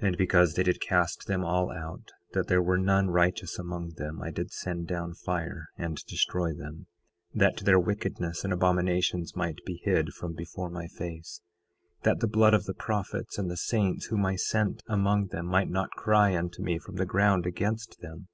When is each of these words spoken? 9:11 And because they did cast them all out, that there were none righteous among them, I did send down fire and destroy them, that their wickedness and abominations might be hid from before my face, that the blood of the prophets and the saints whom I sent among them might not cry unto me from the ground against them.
9:11 0.00 0.06
And 0.06 0.16
because 0.16 0.54
they 0.54 0.62
did 0.62 0.80
cast 0.80 1.26
them 1.26 1.44
all 1.44 1.72
out, 1.72 2.12
that 2.34 2.46
there 2.46 2.62
were 2.62 2.78
none 2.78 3.08
righteous 3.10 3.58
among 3.58 3.94
them, 3.96 4.22
I 4.22 4.30
did 4.30 4.52
send 4.52 4.86
down 4.86 5.14
fire 5.14 5.70
and 5.76 5.96
destroy 6.06 6.54
them, 6.54 6.86
that 7.34 7.56
their 7.64 7.80
wickedness 7.80 8.44
and 8.44 8.52
abominations 8.52 9.34
might 9.34 9.58
be 9.64 9.80
hid 9.82 10.14
from 10.14 10.34
before 10.34 10.70
my 10.70 10.86
face, 10.86 11.40
that 12.04 12.20
the 12.20 12.28
blood 12.28 12.54
of 12.54 12.66
the 12.66 12.74
prophets 12.74 13.38
and 13.38 13.50
the 13.50 13.56
saints 13.56 14.04
whom 14.06 14.24
I 14.24 14.36
sent 14.36 14.84
among 14.86 15.30
them 15.32 15.46
might 15.46 15.68
not 15.68 15.90
cry 15.90 16.36
unto 16.38 16.62
me 16.62 16.78
from 16.78 16.94
the 16.94 17.04
ground 17.04 17.44
against 17.44 17.98
them. 17.98 18.28